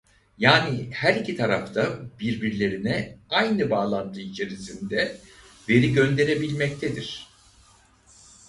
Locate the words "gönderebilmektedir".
5.93-7.27